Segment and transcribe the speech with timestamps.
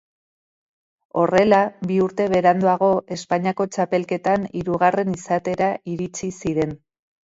[1.23, 1.59] Horrela,
[1.91, 6.75] bi urte beranduago Espainiako txapelketan hirugarren izatera iritsi zen.